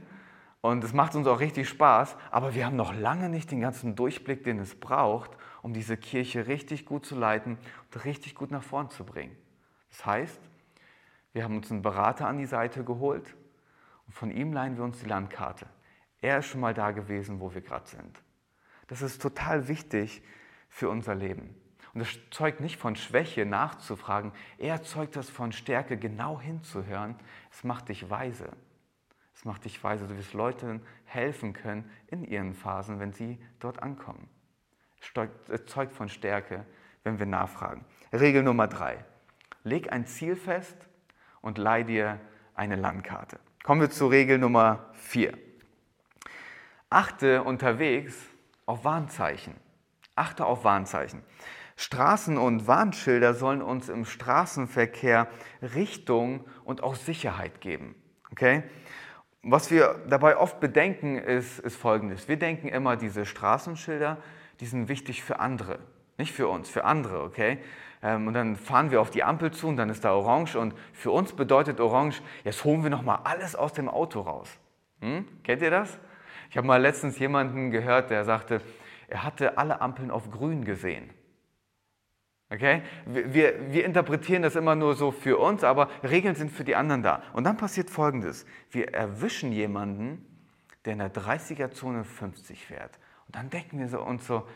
[0.61, 3.95] und es macht uns auch richtig Spaß, aber wir haben noch lange nicht den ganzen
[3.95, 5.31] Durchblick, den es braucht,
[5.63, 9.35] um diese Kirche richtig gut zu leiten und richtig gut nach vorn zu bringen.
[9.89, 10.39] Das heißt,
[11.33, 13.35] wir haben uns einen Berater an die Seite geholt
[14.09, 15.67] und von ihm leihen wir uns die Landkarte.
[16.19, 18.23] Er ist schon mal da gewesen, wo wir gerade sind.
[18.87, 20.23] Das ist total wichtig
[20.67, 21.53] für unser Leben.
[21.93, 27.17] Und das zeugt nicht von Schwäche nachzufragen, er zeugt das von Stärke, genau hinzuhören.
[27.51, 28.49] Es macht dich weise.
[29.35, 30.07] Es macht dich weise.
[30.07, 34.27] Du wirst Leuten helfen können in ihren Phasen, wenn sie dort ankommen.
[34.99, 36.65] Es zeugt von Stärke,
[37.03, 37.85] wenn wir nachfragen.
[38.11, 39.05] Regel Nummer drei.
[39.63, 40.77] Leg ein Ziel fest
[41.41, 42.19] und leih dir
[42.55, 43.39] eine Landkarte.
[43.69, 45.37] Kommen wir zu Regel Nummer vier.
[46.89, 48.15] Achte unterwegs
[48.65, 49.53] auf Warnzeichen.
[50.15, 51.21] Achte auf Warnzeichen.
[51.77, 55.27] Straßen- und Warnschilder sollen uns im Straßenverkehr
[55.61, 57.93] Richtung und auch Sicherheit geben.
[58.31, 58.63] Okay?
[59.43, 62.27] Was wir dabei oft bedenken, ist, ist Folgendes.
[62.27, 64.17] Wir denken immer, diese Straßenschilder,
[64.61, 65.77] die sind wichtig für andere,
[66.17, 67.59] nicht für uns, für andere, okay?
[68.01, 70.73] Ähm, und dann fahren wir auf die Ampel zu und dann ist da Orange und
[70.93, 74.49] für uns bedeutet Orange, jetzt holen wir nochmal alles aus dem Auto raus.
[75.01, 75.25] Hm?
[75.43, 75.99] Kennt ihr das?
[76.49, 78.61] Ich habe mal letztens jemanden gehört, der sagte,
[79.07, 81.09] er hatte alle Ampeln auf grün gesehen.
[82.49, 82.81] Okay?
[83.05, 87.03] Wir, wir interpretieren das immer nur so für uns, aber Regeln sind für die anderen
[87.03, 87.21] da.
[87.33, 88.45] Und dann passiert Folgendes.
[88.71, 90.25] Wir erwischen jemanden,
[90.85, 92.97] der in der 30er-Zone 50 fährt.
[93.27, 94.47] Und dann denken wir uns so,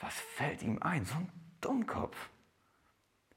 [0.00, 1.04] was fällt ihm ein?
[1.04, 1.28] So ein
[1.60, 2.30] Dummkopf.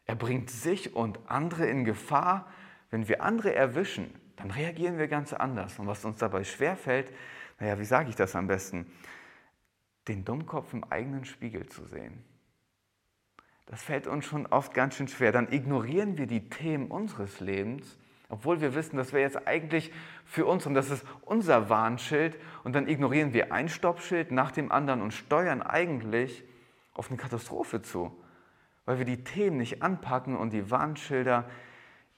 [0.05, 2.51] Er bringt sich und andere in Gefahr.
[2.91, 5.79] Wenn wir andere erwischen, dann reagieren wir ganz anders.
[5.79, 7.11] Und was uns dabei schwerfällt,
[7.59, 8.91] naja, wie sage ich das am besten?
[10.07, 12.23] Den Dummkopf im eigenen Spiegel zu sehen.
[13.65, 15.31] Das fällt uns schon oft ganz schön schwer.
[15.31, 17.97] Dann ignorieren wir die Themen unseres Lebens,
[18.29, 19.91] obwohl wir wissen, das wäre jetzt eigentlich
[20.23, 22.37] für uns und das ist unser Warnschild.
[22.63, 26.43] Und dann ignorieren wir ein Stoppschild nach dem anderen und steuern eigentlich
[26.93, 28.15] auf eine Katastrophe zu,
[28.85, 31.49] weil wir die Themen nicht anpacken und die Warnschilder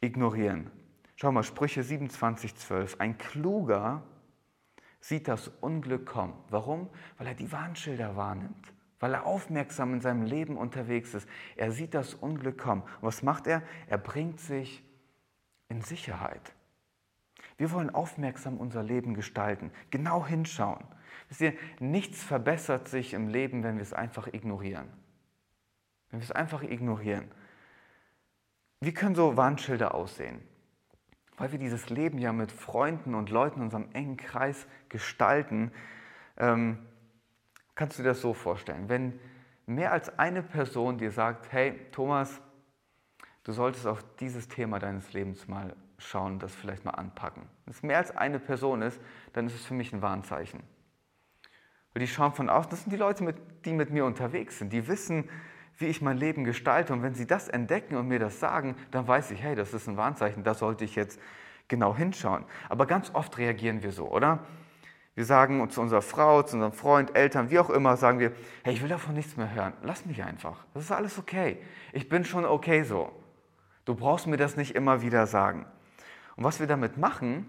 [0.01, 0.69] ignorieren.
[1.15, 2.99] Schau mal, Sprüche 27, 12.
[2.99, 4.03] Ein Kluger
[4.99, 6.33] sieht das Unglück kommen.
[6.49, 6.89] Warum?
[7.17, 11.27] Weil er die Warnschilder wahrnimmt weil er aufmerksam in seinem Leben unterwegs ist.
[11.55, 12.81] Er sieht das Unglück kommen.
[12.81, 13.61] Und was macht er?
[13.87, 14.83] Er bringt sich
[15.69, 16.53] in Sicherheit.
[17.57, 20.83] Wir wollen aufmerksam unser Leben gestalten, genau hinschauen.
[21.29, 24.87] Wisst ihr, nichts verbessert sich im Leben, wenn wir es einfach ignorieren.
[26.09, 27.29] Wenn wir es einfach ignorieren.
[28.79, 30.41] Wie können so Warnschilder aussehen?
[31.37, 35.71] Weil wir dieses Leben ja mit Freunden und Leuten in unserem engen Kreis gestalten,
[36.37, 36.79] ähm,
[37.75, 38.89] kannst du dir das so vorstellen.
[38.89, 39.19] Wenn
[39.65, 42.41] mehr als eine Person dir sagt, hey Thomas,
[43.43, 47.43] du solltest auf dieses Thema deines Lebens mal schauen, das vielleicht mal anpacken.
[47.65, 48.99] Wenn es mehr als eine Person ist,
[49.33, 50.61] dann ist es für mich ein Warnzeichen.
[51.93, 53.33] Weil die schauen von außen, das sind die Leute,
[53.65, 55.29] die mit mir unterwegs sind, die wissen,
[55.77, 56.93] wie ich mein Leben gestalte.
[56.93, 59.87] Und wenn sie das entdecken und mir das sagen, dann weiß ich, hey, das ist
[59.87, 61.19] ein Warnzeichen, da sollte ich jetzt
[61.67, 62.45] genau hinschauen.
[62.69, 64.39] Aber ganz oft reagieren wir so, oder?
[65.15, 68.73] Wir sagen zu unserer Frau, zu unserem Freund, Eltern, wie auch immer, sagen wir, hey,
[68.73, 69.73] ich will davon nichts mehr hören.
[69.81, 70.63] Lass mich einfach.
[70.75, 71.57] Das ist alles okay.
[71.91, 73.11] Ich bin schon okay so.
[73.85, 75.65] Du brauchst mir das nicht immer wieder sagen.
[76.35, 77.47] Und was wir damit machen,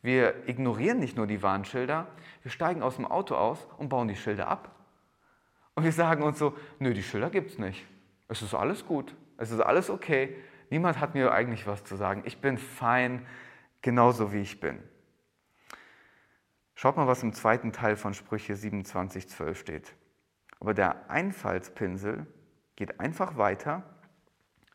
[0.00, 2.06] wir ignorieren nicht nur die Warnschilder,
[2.42, 4.77] wir steigen aus dem Auto aus und bauen die Schilder ab.
[5.78, 7.86] Und wir sagen uns so, nö, die Schilder gibt es nicht.
[8.26, 9.14] Es ist alles gut.
[9.36, 10.36] Es ist alles okay.
[10.70, 12.24] Niemand hat mir eigentlich was zu sagen.
[12.26, 13.24] Ich bin fein,
[13.80, 14.82] genauso wie ich bin.
[16.74, 19.94] Schaut mal, was im zweiten Teil von Sprüche 27, 12 steht.
[20.58, 22.26] Aber der Einfallspinsel
[22.74, 23.84] geht einfach weiter,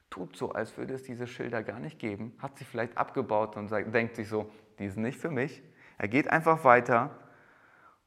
[0.09, 3.67] tut so, als würde es diese Schilder gar nicht geben, hat sie vielleicht abgebaut und
[3.67, 5.61] sagt, denkt sich so, die sind nicht für mich.
[5.97, 7.19] Er geht einfach weiter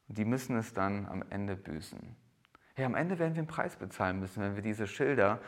[0.08, 2.16] und die müssen es dann am Ende büßen.
[2.76, 5.40] Ja, am Ende werden wir einen Preis bezahlen müssen, wenn wir diese Schilder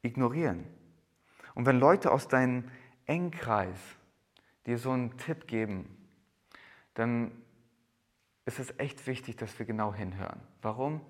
[0.00, 0.64] ignorieren.
[1.54, 2.64] Und wenn Leute aus deinem
[3.06, 3.78] Engkreis
[4.66, 5.96] dir so einen Tipp geben,
[6.94, 7.32] dann
[8.46, 10.40] ist es echt wichtig, dass wir genau hinhören.
[10.62, 11.00] Warum?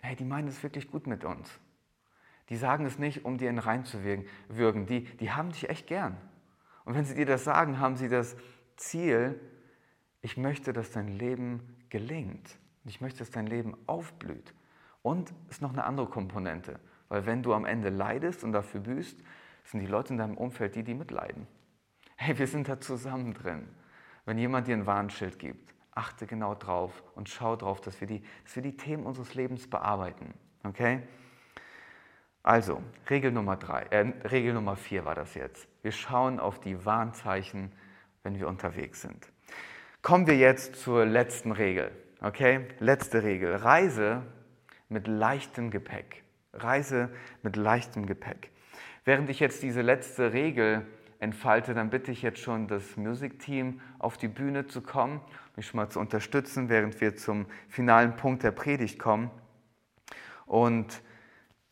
[0.00, 1.50] Hey, die meinen es wirklich gut mit uns.
[2.48, 4.86] Die sagen es nicht, um dir in Rein zu würgen.
[4.86, 6.16] Die, die haben dich echt gern.
[6.84, 8.36] Und wenn sie dir das sagen, haben sie das
[8.76, 9.40] Ziel,
[10.22, 12.58] ich möchte, dass dein Leben gelingt.
[12.84, 14.54] Ich möchte, dass dein Leben aufblüht.
[15.06, 16.80] Und es ist noch eine andere Komponente.
[17.08, 19.22] Weil wenn du am Ende leidest und dafür büßt,
[19.62, 21.46] sind die Leute in deinem Umfeld die, die mitleiden.
[22.16, 23.68] Hey, wir sind da zusammen drin.
[24.24, 28.24] Wenn jemand dir ein Warnschild gibt, achte genau drauf und schau drauf, dass wir die,
[28.42, 30.34] dass wir die Themen unseres Lebens bearbeiten.
[30.64, 31.02] Okay?
[32.42, 35.68] Also, Regel Nummer drei, äh, Regel Nummer vier war das jetzt.
[35.82, 37.70] Wir schauen auf die Warnzeichen,
[38.24, 39.30] wenn wir unterwegs sind.
[40.02, 41.92] Kommen wir jetzt zur letzten Regel.
[42.22, 42.66] Okay?
[42.80, 43.54] Letzte Regel.
[43.54, 44.24] Reise
[44.88, 46.22] mit leichtem Gepäck.
[46.52, 47.10] Reise
[47.42, 48.50] mit leichtem Gepäck.
[49.04, 50.86] Während ich jetzt diese letzte Regel
[51.18, 55.20] entfalte, dann bitte ich jetzt schon das Music Team auf die Bühne zu kommen
[55.56, 59.30] mich schon mal zu unterstützen, während wir zum finalen Punkt der Predigt kommen.
[60.44, 61.02] Und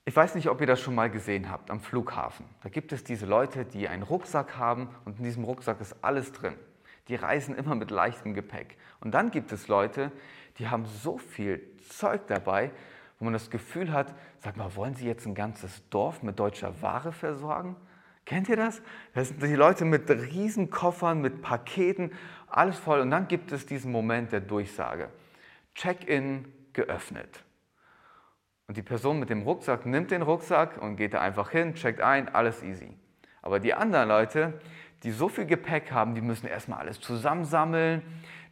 [0.07, 2.46] ich weiß nicht, ob ihr das schon mal gesehen habt am Flughafen.
[2.62, 6.33] Da gibt es diese Leute, die einen Rucksack haben und in diesem Rucksack ist alles
[6.33, 6.55] drin.
[7.09, 8.79] Die reisen immer mit leichtem Gepäck.
[9.00, 10.11] Und dann gibt es Leute,
[10.59, 12.70] die haben so viel Zeug dabei,
[13.25, 16.83] wo man das Gefühl hat, sag mal, wollen sie jetzt ein ganzes Dorf mit deutscher
[16.83, 17.75] Ware versorgen?
[18.27, 18.83] Kennt ihr das?
[19.15, 22.13] Das sind die Leute mit Riesenkoffern, mit Paketen,
[22.49, 23.01] alles voll.
[23.01, 25.09] Und dann gibt es diesen Moment der Durchsage.
[25.75, 27.43] Check-in geöffnet.
[28.67, 32.03] Und die Person mit dem Rucksack nimmt den Rucksack und geht da einfach hin, checkt
[32.03, 32.95] ein, alles easy.
[33.41, 34.61] Aber die anderen Leute,
[35.03, 38.03] die so viel Gepäck haben, die müssen erstmal alles zusammensammeln,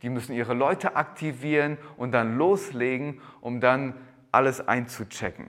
[0.00, 3.94] die müssen ihre Leute aktivieren und dann loslegen, um dann
[4.32, 5.46] alles einzuchecken.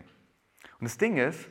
[0.80, 1.50] Und das Ding ist,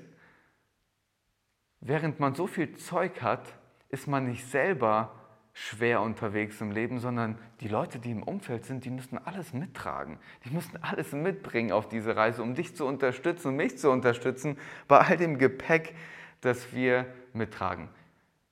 [1.81, 3.53] während man so viel Zeug hat,
[3.89, 5.15] ist man nicht selber
[5.55, 10.19] schwer unterwegs im Leben, sondern die Leute, die im Umfeld sind, die müssen alles mittragen.
[10.45, 14.59] Die müssen alles mitbringen auf diese Reise, um dich zu unterstützen und mich zu unterstützen
[14.89, 15.95] bei all dem Gepäck,
[16.41, 17.89] das wir mittragen.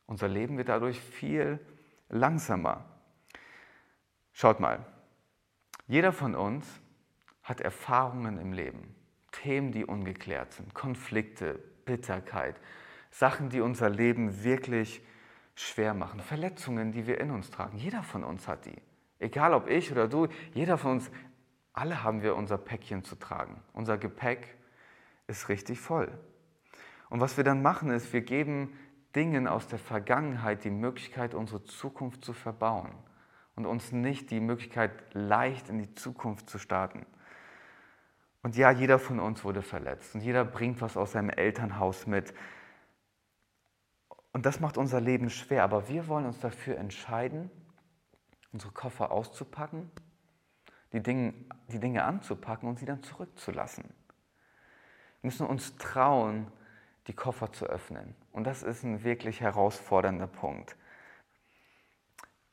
[0.07, 1.59] Unser Leben wird dadurch viel
[2.09, 2.85] langsamer.
[4.33, 4.85] Schaut mal,
[5.87, 6.80] jeder von uns
[7.51, 8.95] hat Erfahrungen im Leben,
[9.33, 12.55] Themen, die ungeklärt sind, Konflikte, Bitterkeit,
[13.11, 15.03] Sachen, die unser Leben wirklich
[15.57, 16.21] schwer machen.
[16.21, 17.77] Verletzungen, die wir in uns tragen.
[17.77, 18.77] Jeder von uns hat die.
[19.19, 21.11] Egal ob ich oder du, jeder von uns,
[21.73, 23.61] alle haben wir unser Päckchen zu tragen.
[23.73, 24.57] Unser Gepäck
[25.27, 26.09] ist richtig voll.
[27.09, 28.79] Und was wir dann machen, ist, wir geben
[29.17, 32.93] Dingen aus der Vergangenheit die Möglichkeit, unsere Zukunft zu verbauen
[33.57, 37.07] und uns nicht die Möglichkeit, leicht in die Zukunft zu starten.
[38.43, 42.33] Und ja, jeder von uns wurde verletzt und jeder bringt was aus seinem Elternhaus mit.
[44.33, 47.51] Und das macht unser Leben schwer, aber wir wollen uns dafür entscheiden,
[48.53, 49.91] unsere Koffer auszupacken,
[50.93, 51.35] die Dinge,
[51.69, 53.85] die Dinge anzupacken und sie dann zurückzulassen.
[53.85, 56.51] Wir müssen uns trauen,
[57.07, 58.15] die Koffer zu öffnen.
[58.33, 60.77] Und das ist ein wirklich herausfordernder Punkt.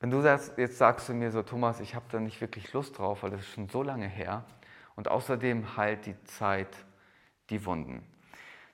[0.00, 3.22] Wenn du jetzt sagst zu mir so, Thomas, ich habe da nicht wirklich Lust drauf,
[3.22, 4.44] weil das ist schon so lange her
[4.98, 6.84] und außerdem heilt die Zeit
[7.50, 8.02] die Wunden,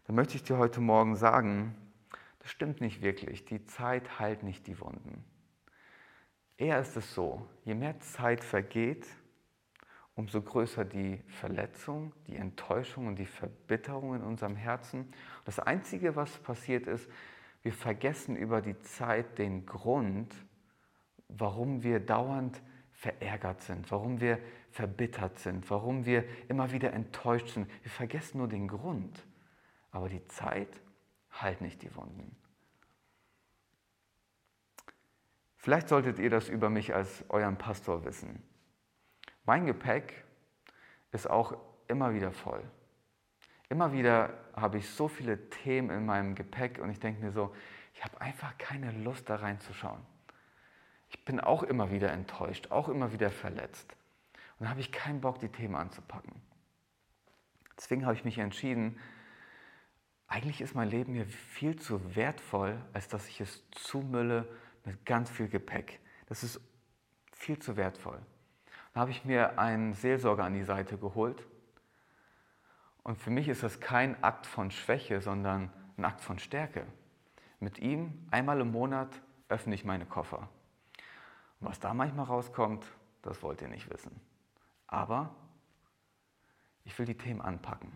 [0.06, 1.76] dann möchte ich dir heute Morgen sagen,
[2.38, 3.44] das stimmt nicht wirklich.
[3.44, 5.22] Die Zeit heilt nicht die Wunden.
[6.56, 9.06] Eher ist es so, je mehr Zeit vergeht,
[10.14, 15.12] umso größer die Verletzung, die Enttäuschung und die Verbitterung in unserem Herzen.
[15.44, 17.06] Das Einzige, was passiert ist,
[17.60, 20.34] wir vergessen über die Zeit den Grund,
[21.28, 22.62] warum wir dauernd
[22.94, 24.38] verärgert sind, warum wir
[24.70, 27.68] verbittert sind, warum wir immer wieder enttäuscht sind.
[27.82, 29.24] Wir vergessen nur den Grund.
[29.90, 30.80] Aber die Zeit
[31.30, 32.36] halt nicht die Wunden.
[35.56, 38.42] Vielleicht solltet ihr das über mich als euren Pastor wissen.
[39.44, 40.24] Mein Gepäck
[41.12, 41.56] ist auch
[41.88, 42.62] immer wieder voll.
[43.68, 47.54] Immer wieder habe ich so viele Themen in meinem Gepäck und ich denke mir so,
[47.94, 50.04] ich habe einfach keine Lust da reinzuschauen.
[51.24, 53.96] Bin auch immer wieder enttäuscht, auch immer wieder verletzt.
[54.58, 56.40] Und da habe ich keinen Bock, die Themen anzupacken.
[57.76, 58.98] Deswegen habe ich mich entschieden,
[60.26, 64.48] eigentlich ist mein Leben mir viel zu wertvoll, als dass ich es zumülle
[64.84, 66.00] mit ganz viel Gepäck.
[66.26, 66.60] Das ist
[67.32, 68.20] viel zu wertvoll.
[68.92, 71.44] Da habe ich mir einen Seelsorger an die Seite geholt.
[73.02, 76.86] Und für mich ist das kein Akt von Schwäche, sondern ein Akt von Stärke.
[77.60, 80.48] Mit ihm einmal im Monat öffne ich meine Koffer.
[81.64, 82.84] Was da manchmal rauskommt,
[83.22, 84.20] das wollt ihr nicht wissen.
[84.86, 85.34] Aber
[86.84, 87.90] ich will die Themen anpacken,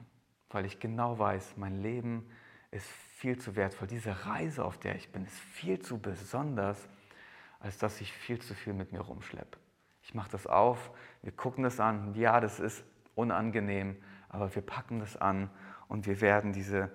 [0.49, 2.31] weil ich genau weiß, mein Leben
[2.71, 3.87] ist viel zu wertvoll.
[3.87, 6.89] Diese Reise, auf der ich bin, ist viel zu besonders,
[7.61, 9.59] als dass ich viel zu viel mit mir rumschleppe.
[10.01, 12.15] Ich mache das auf, wir gucken das an.
[12.15, 12.83] Ja, das ist
[13.15, 13.97] unangenehm,
[14.31, 15.51] aber wir packen das an
[15.89, 16.91] und wir werden diese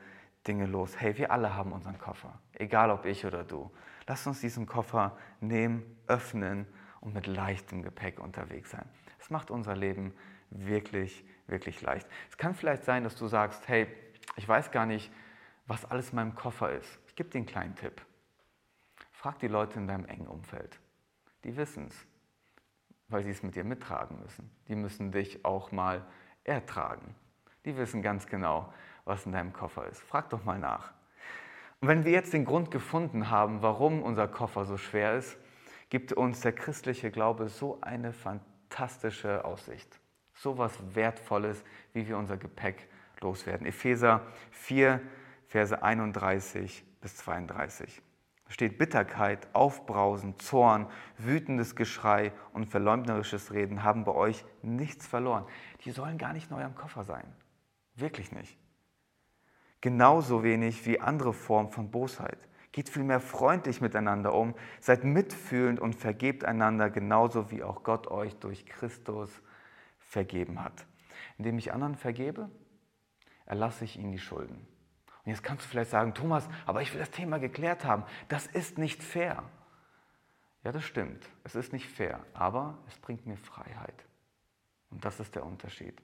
[0.47, 0.99] Dinge los.
[0.99, 3.69] Hey, wir alle haben unseren Koffer, egal ob ich oder du.
[4.07, 6.67] Lass uns diesen Koffer nehmen, öffnen
[7.01, 8.85] und mit leichtem Gepäck unterwegs sein.
[9.19, 10.13] Es macht unser Leben
[10.49, 12.07] wirklich, wirklich leicht.
[12.29, 13.87] Es kann vielleicht sein, dass du sagst, hey,
[14.35, 15.11] ich weiß gar nicht,
[15.65, 16.99] was alles in meinem Koffer ist.
[17.07, 18.01] Ich gebe dir einen kleinen Tipp.
[19.11, 20.79] Frag die Leute in deinem engen Umfeld.
[21.43, 22.05] Die wissen es,
[23.07, 24.49] weil sie es mit dir mittragen müssen.
[24.67, 26.05] Die müssen dich auch mal
[26.43, 27.15] ertragen.
[27.65, 28.73] Die wissen ganz genau,
[29.05, 30.01] was in deinem Koffer ist.
[30.01, 30.93] Frag doch mal nach.
[31.83, 35.37] Und wenn wir jetzt den Grund gefunden haben, warum unser Koffer so schwer ist,
[35.89, 39.99] gibt uns der christliche Glaube so eine fantastische Aussicht.
[40.33, 42.87] So was Wertvolles, wie wir unser Gepäck
[43.19, 43.67] loswerden.
[43.67, 45.01] Epheser 4,
[45.47, 48.01] Verse 31 bis 32
[48.47, 55.45] steht Bitterkeit, Aufbrausen, Zorn, wütendes Geschrei und verleumderisches Reden haben bei euch nichts verloren.
[55.83, 57.25] Die sollen gar nicht in eurem Koffer sein.
[57.95, 58.57] Wirklich nicht.
[59.83, 62.37] Genauso wenig wie andere Formen von Bosheit.
[62.71, 68.33] Geht vielmehr freundlich miteinander um, seid mitfühlend und vergebt einander, genauso wie auch Gott euch
[68.37, 69.41] durch Christus
[69.99, 70.85] vergeben hat.
[71.37, 72.49] Indem ich anderen vergebe,
[73.45, 74.65] erlasse ich ihnen die Schulden.
[75.25, 78.05] Und jetzt kannst du vielleicht sagen, Thomas, aber ich will das Thema geklärt haben.
[78.29, 79.43] Das ist nicht fair.
[80.63, 81.27] Ja, das stimmt.
[81.43, 84.05] Es ist nicht fair, aber es bringt mir Freiheit.
[84.91, 86.01] Und das ist der Unterschied.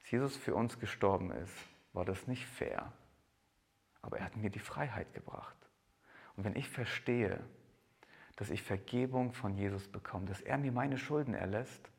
[0.00, 1.54] Als Jesus für uns gestorben ist,
[1.92, 2.90] war das nicht fair.
[4.08, 5.54] Aber er hat mir die Freiheit gebracht.
[6.34, 7.44] Und wenn ich verstehe,
[8.36, 11.90] dass ich Vergebung von Jesus bekomme, dass er mir meine Schulden erlässt,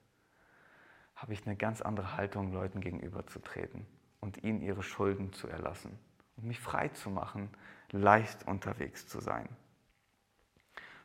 [1.15, 3.86] habe ich eine ganz andere Haltung, Leuten gegenüberzutreten
[4.22, 6.00] und ihnen ihre Schulden zu erlassen
[6.36, 7.52] und mich frei zu machen,
[7.91, 9.48] leicht unterwegs zu sein.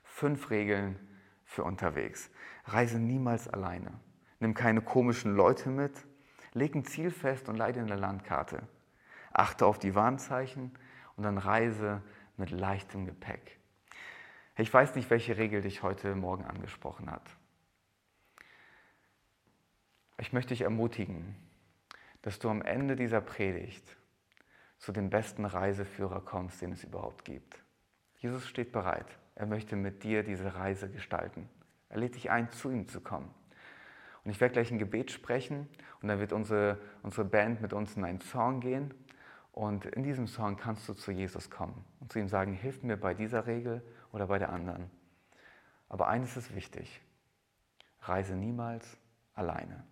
[0.04, 0.98] Fünf Regeln
[1.44, 2.30] für unterwegs.
[2.64, 3.92] Reise niemals alleine.
[4.40, 6.06] Nimm keine komischen Leute mit.
[6.54, 8.66] Leg ein Ziel fest und leide eine Landkarte.
[9.34, 10.72] Achte auf die Warnzeichen
[11.16, 12.02] und dann reise
[12.36, 13.58] mit leichtem Gepäck.
[14.56, 17.28] Ich weiß nicht, welche Regel dich heute Morgen angesprochen hat.
[20.18, 21.34] Ich möchte dich ermutigen,
[22.22, 23.96] dass du am Ende dieser Predigt
[24.78, 27.62] zu dem besten Reiseführer kommst, den es überhaupt gibt.
[28.18, 29.06] Jesus steht bereit.
[29.34, 31.48] Er möchte mit dir diese Reise gestalten.
[31.88, 33.34] Er lädt dich ein, zu ihm zu kommen.
[34.24, 35.68] Und ich werde gleich ein Gebet sprechen
[36.00, 38.94] und dann wird unsere, unsere Band mit uns in einen Song gehen.
[39.54, 42.96] Und in diesem Song kannst du zu Jesus kommen und zu ihm sagen, hilf mir
[42.96, 44.90] bei dieser Regel oder bei der anderen.
[45.88, 47.00] Aber eines ist wichtig,
[48.00, 48.98] reise niemals
[49.32, 49.84] alleine.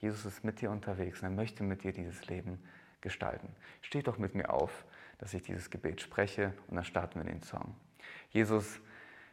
[0.00, 2.60] Jesus ist mit dir unterwegs und er möchte mit dir dieses Leben
[3.00, 3.54] gestalten.
[3.80, 4.84] Steht doch mit mir auf,
[5.18, 7.76] dass ich dieses Gebet spreche und dann starten wir den Song.
[8.30, 8.80] Jesus,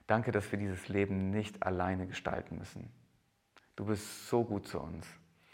[0.05, 2.91] danke, dass wir dieses Leben nicht alleine gestalten müssen.
[3.75, 5.07] Du bist so gut zu uns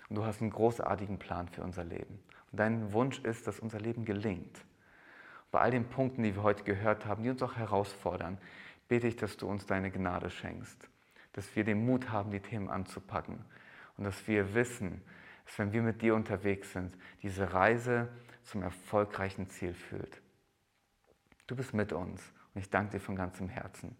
[0.09, 2.19] und du hast einen großartigen Plan für unser Leben.
[2.51, 4.65] Dein Wunsch ist, dass unser Leben gelingt.
[5.51, 8.37] Bei all den Punkten, die wir heute gehört haben, die uns auch herausfordern,
[8.87, 10.89] bete ich, dass du uns deine Gnade schenkst,
[11.33, 13.43] dass wir den Mut haben, die Themen anzupacken
[13.97, 15.01] und dass wir wissen,
[15.45, 18.09] dass wenn wir mit dir unterwegs sind, diese Reise
[18.43, 20.21] zum erfolgreichen Ziel führt.
[21.47, 22.21] Du bist mit uns
[22.53, 23.95] und ich danke dir von ganzem Herzen.